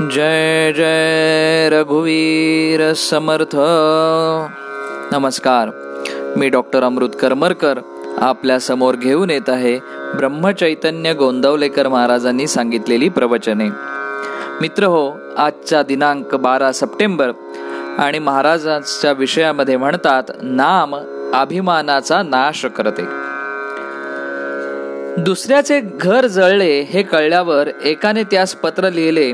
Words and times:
जय 0.00 0.72
जय 0.72 1.68
रघुवीर 1.72 2.92
समर्थ. 2.92 3.56
नमस्कार. 5.14 5.70
मी 6.36 6.48
डॉक्टर 6.48 6.82
अमृत 6.82 7.08
करमरकर 7.20 7.78
आपल्यासमोर 8.18 8.94
घेऊन 8.94 9.30
येत 9.30 9.48
आहे 9.48 9.78
ब्रह्मचैतन्य 10.14 11.12
गोंदवलेकर 11.12 11.88
महाराजांनी 11.88 12.46
सांगितलेली 12.46 13.08
प्रवचने. 13.08 13.68
मित्र 14.60 14.84
हो 14.84 15.10
आजचा 15.38 15.82
दिनांक 15.82 16.34
बारा 16.34 16.72
सप्टेंबर 16.72 17.30
आणि 17.98 18.18
महाराजांच्या 18.18 19.12
विषयामध्ये 19.12 19.76
म्हणतात 19.76 20.22
नाम 20.42 20.96
अभिमानाचा 21.34 22.22
नाश 22.22 22.64
करते. 22.64 23.02
दुसऱ्याचे 25.22 25.80
घर 25.80 26.26
जळले 26.26 26.80
हे 26.80 27.02
कळल्यावर 27.02 27.68
एकाने 27.84 28.22
त्यास 28.22 28.54
पत्र 28.54 28.90
लिहिले 28.90 29.32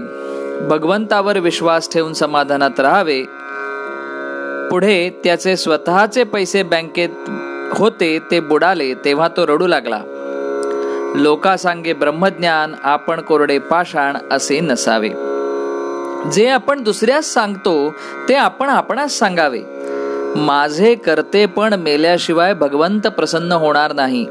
भगवंतावर 0.60 1.38
विश्वास 1.38 1.92
ठेवून 1.92 2.12
समाधानात 2.12 2.80
राहावे. 2.80 3.22
पुढे 4.70 5.20
त्याचे 5.24 5.56
स्वतःचे 5.56 6.24
पैसे 6.24 6.62
बँकेत 6.62 7.08
होते 7.72 8.18
ते 8.30 8.40
बुडाले 8.40 8.94
तेव्हा 8.94 9.28
तो 9.28 9.46
रडू 9.46 9.66
लागला. 9.66 10.00
लोका 11.14 11.56
सांगे 11.56 11.92
ब्रह्मज्ञान 11.92 12.74
आपण 12.84 13.20
कोरडे 13.20 13.58
पाषाण 13.58 14.16
असे 14.30 14.60
नसावे. 14.60 15.08
जे 16.30 16.48
आपण 16.48 16.82
दुसऱ्यास 16.82 17.26
सांगतो 17.26 17.94
ते 18.28 18.34
आपण 18.34 18.68
आपणास 18.68 19.18
सांगावे. 19.18 19.60
माझे 20.36 20.94
करते 20.94 21.46
पण 21.46 21.74
मेल्याशिवाय 21.74 22.54
भगवंत 22.54 23.06
प्रसन्न 23.06 23.52
होणार 23.52 23.92
नाही. 23.92 24.24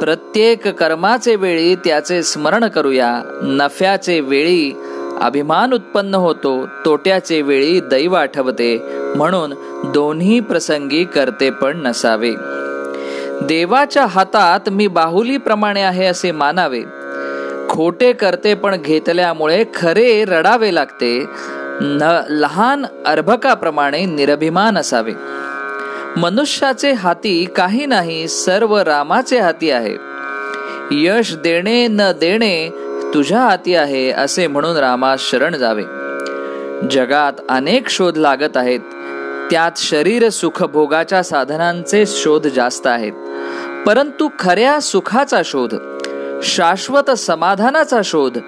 प्रत्येक 0.00 0.68
कर्माचे 0.68 1.36
वेळी 1.36 1.74
त्याचे 1.74 2.22
स्मरण 2.22 2.68
करूया 2.68 3.22
नफ्याचे 3.42 4.20
वेळी 4.20 4.82
अभिमान 5.20 5.72
उत्पन्न 5.72 6.14
होतो 6.14 6.66
तोट्याचे 6.84 7.42
वेळी 7.42 7.80
दैव 7.80 8.14
आठवते 8.14 8.82
म्हणून 9.14 9.54
दोन्ही 9.92 10.40
प्रसंगी 10.40 11.04
करते 11.04 11.50
पण 11.50 11.86
नसावे. 11.86 12.30
देवाच्या 13.42 14.06
हातात 14.06 14.68
मी 14.68 14.86
बाहुलीप्रमाणे 14.86 15.82
आहे 15.82 16.06
असे 16.06 16.32
मानावे. 16.32 16.82
खोटे 17.68 18.12
करते 18.12 18.54
पण 18.54 18.82
घेतल्यामुळे 18.82 19.64
खरे 19.74 20.24
रडावे 20.24 20.74
लागते 20.74 21.26
न 21.80 22.20
लहान 22.28 22.86
अर्भकाप्रमाणे 23.06 24.04
निरभिमान 24.04 24.78
असावे. 24.78 25.12
मनुष्याचे 26.16 26.92
हाती 26.92 27.44
काही 27.56 27.86
नाही 27.86 28.28
सर्व 28.28 28.78
रामाचे 28.78 29.38
हाती 29.38 29.70
आहे. 29.70 29.96
यश 30.90 31.34
देणे 31.34 31.86
न 31.90 32.00
देणे 32.20 32.70
तुझ्या 33.14 33.40
हाती 33.40 33.74
आहे 33.74 34.10
असे 34.10 34.46
म्हणून 34.46 34.76
रामास 34.76 35.20
शरण 35.20 35.54
जावे. 35.56 35.82
जगात 36.90 37.32
अनेक 37.48 37.88
शोध 37.88 38.16
लागत 38.16 38.56
आहेत. 38.56 38.80
त्यात 39.50 39.72
शरीर 39.76 40.28
सुख 40.28 40.62
भोगाच्या 40.62 41.22
साधनांचे 41.22 42.04
शोध 42.06 42.46
जास्त 42.46 42.86
आहेत. 42.86 43.12
परंतु 43.86 44.28
खऱ्या 44.38 44.80
सुखाचा 44.80 45.40
शोध 45.44 45.74
शाश्वत 46.42 47.10
समाधानाचा 47.10 48.00
शोध 48.04 48.38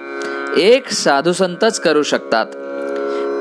एक 0.57 0.89
साधुसंतच 0.89 1.81
करू 1.81 2.03
शकतात. 2.03 2.47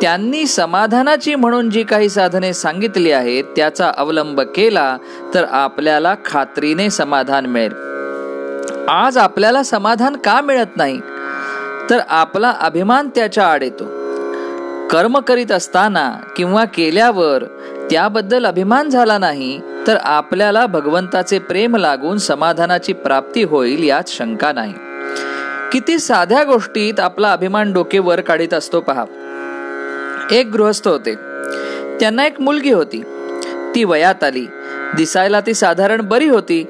त्यांनी 0.02 0.46
समाधानाची 0.46 1.36
म्हणून 1.36 1.70
जी 1.70 1.84
काही 1.84 2.10
साधने 2.10 2.54
सांगितली 2.54 3.12
आहेत 3.12 3.44
त्याचा 3.56 3.92
अवलंब 3.98 4.42
केला 4.42 4.98
तर 5.34 5.46
आपल्याला 5.52 6.16
खात्रीने 6.26 6.90
समाधान 6.90 7.46
मिळेल. 7.46 7.92
आज 8.90 9.18
आपल्याला 9.18 9.64
समाधान 9.64 10.16
का 10.16 10.42
मिळत 10.42 10.78
नाही? 10.78 11.00
तर 11.90 12.00
आपला 12.10 12.54
अभिमान 12.60 13.10
त्याच्या 13.16 13.48
आड 13.48 13.64
येतो. 13.64 13.84
कर्म 14.88 15.20
करीत 15.20 15.52
असताना 15.52 16.14
किंवा 16.36 16.66
केल्यावर 16.66 17.44
त्याबद्दल 17.92 18.46
अभिमान 18.46 18.90
झाला 18.90 19.18
नाही 19.18 19.62
तर 19.88 19.98
आपल्याला 20.02 20.66
भगवंताचे 20.66 21.40
प्रेम 21.40 21.76
लागून 21.76 22.18
समाधानाची 22.18 22.94
प्राप्ती 22.94 23.44
होईल 23.44 23.84
यात 23.84 24.04
शंका 24.08 24.52
नाही. 24.52 24.74
किती 25.72 26.00
साध्या 26.00 26.44
गोष्टीत 26.44 27.00
आपला 27.00 27.32
अभिमान 27.32 27.74
डोके 27.74 28.00
वर 28.00 28.22
काढीत 28.22 28.54
असतो 28.54 28.82
पहा. 28.82 29.06
एक 30.32 30.48
गृहस्थ 30.48 30.88
होते. 30.88 31.16
त्यांना 32.00 32.26
एक 32.26 32.42
मुलगी 32.42 32.72
होती. 32.72 33.04
ती 33.76 33.84
वयात 33.84 34.24
आली. 34.24 34.46
दिसायला 34.98 35.40
ती 35.40 35.54
साधारण 35.54 36.02
बरी 36.02 36.28
होती. 36.28 36.66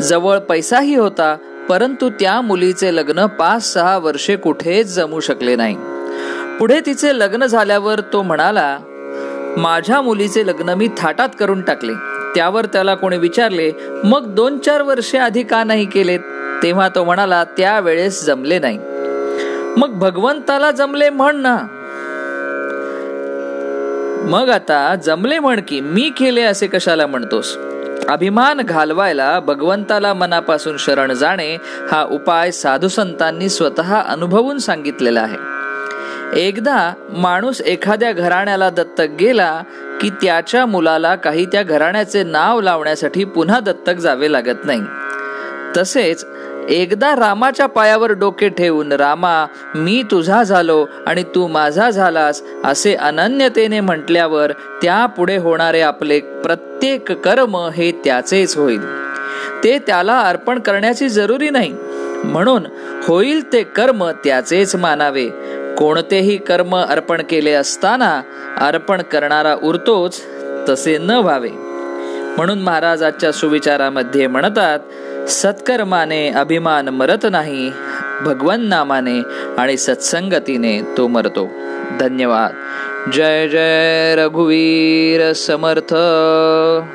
जवळ 0.00 0.38
पैसाही 0.38 0.94
होता. 0.94 1.36
परंतु 1.68 2.08
त्या 2.10 2.40
मुलीचे 2.40 2.94
लग्न 2.96 3.26
पाच 3.26 3.72
सहा 3.72 3.98
वर्षे 3.98 4.36
कुठेच 4.36 4.94
जमू 4.94 5.20
शकले 5.20 5.56
नाही. 5.56 5.76
पुढे 6.58 6.80
तिचे 6.86 7.18
लग्न 7.18 7.46
झाल्यावर 7.46 8.00
तो 8.12 8.22
म्हणाला 8.22 8.78
माझ्या 9.56 10.00
मुलीचे 10.00 10.46
लग्न 10.46 10.68
मी 10.68 10.88
थाटात 10.98 11.28
करून 11.38 11.62
टाकले. 11.62 11.92
त्यावर 12.34 12.66
त्याला 12.66 12.94
कोणी 12.94 13.18
विचारले 13.18 13.70
मग 14.04 14.34
दोन 14.34 14.58
चार 14.58 14.82
वर्षे 14.82 15.18
आधी 15.18 15.42
का 15.42 15.64
नाही 15.64 15.84
केले 15.84 16.18
तेव्हा 16.62 16.88
तो 16.88 17.04
म्हणाला 17.04 17.44
त्यावेळेस 17.44 18.24
जमले 18.24 18.58
नाही. 18.58 18.78
मग 19.76 19.98
भगवंताला 19.98 20.70
जमले 20.70 21.10
म्हण 21.10 21.36
ना. 21.36 21.56
मग 24.30 24.48
आता 24.48 24.94
जमले 25.04 25.38
म्हण 25.38 25.60
की 25.68 25.80
मी 25.80 26.10
केले 26.10 26.42
असे 26.42 26.66
कशाला 26.66 27.06
म्हणतोस? 27.06 27.56
अभिमान 28.08 28.60
घालवायला 28.60 29.40
भगवंताला 29.40 30.14
मनापासून 30.14 30.76
शरण 30.76 31.12
जाणे 31.12 31.54
हा 31.90 32.04
उपाय 32.10 32.50
साधू 32.50 32.88
संतांनी 32.88 33.48
स्वतः 33.48 34.00
अनुभवून 34.00 34.58
सांगितलेला 34.58 35.20
आहे. 35.20 35.36
एकदा 36.40 36.92
माणूस 37.08 37.60
एखाद्या 37.60 38.12
घराण्याला 38.12 38.70
दत्तक 38.70 39.06
गेला 39.20 39.62
की 40.00 40.10
त्याच्या 40.10 40.66
मुलाला 40.66 41.14
काही 41.14 41.46
त्या 41.46 41.62
घराण्याचे 41.62 42.22
नाव 42.22 42.60
लावण्यासाठी 42.60 43.24
पुन्हा 43.24 43.60
दत्तक 43.60 43.94
जावे 43.94 44.32
लागत 44.32 44.64
नाही. 44.64 44.82
तसेच 45.76 46.26
एकदा 46.68 47.16
रामाच्या 47.16 47.66
पायावर 47.66 48.10
डोके 48.12 48.48
ठेवून 48.48 48.92
रामा 48.92 49.46
मी 49.74 50.02
तुझा 50.10 50.42
झालो 50.42 50.86
आणि 51.06 51.22
तू 51.22 51.46
माझा 51.46 51.90
झालास 51.90 52.42
असे 52.64 52.94
अनन्यतेने 52.94 53.80
म्हटल्यावर 53.80 54.52
त्यापुढे 54.82 55.36
होणारे 55.36 55.80
आपले 55.80 56.20
प्रत्येक 56.20 57.12
कर्म 57.12 57.56
हे 57.56 57.92
त्याचेच 58.04 58.56
होईल. 58.56 58.80
ते 59.64 59.78
त्याला 59.78 60.20
अर्पण 60.20 60.58
करण्याची 60.58 61.08
जरुरी 61.08 61.50
नाही. 61.50 61.74
म्हणून 62.24 62.62
होईल 63.08 63.52
ते 63.52 63.62
कर्म 63.62 64.10
त्याचेच 64.24 64.76
मानावे. 64.76 65.28
कोणतेही 65.78 66.36
कर्म 66.36 66.76
अर्पण 66.76 67.22
केले 67.30 67.52
असताना 67.52 68.22
अर्पण 68.60 69.02
करणारा 69.02 69.54
उरतोच 69.62 70.22
तसे 70.68 70.98
न 70.98 71.10
व्हावे. 71.10 71.65
म्हणून 72.36 72.58
महाराजाच्या 72.58 73.32
सुविचारामध्ये 73.32 74.26
म्हणतात 74.26 74.78
सत्कर्माने 75.28 76.28
अभिमान 76.28 76.88
मरत 76.88 77.26
नाही 77.30 77.72
भगवन 78.20 78.60
नामाने 78.60 79.22
आणि 79.58 79.76
सत्संगतीने 79.76 80.80
तो 80.96 81.06
मरतो. 81.06 81.48
धन्यवाद. 82.00 82.50
जय 83.10 83.48
जय 83.48 84.14
रघुवीर 84.18 85.32
समर्थ. 85.32 85.94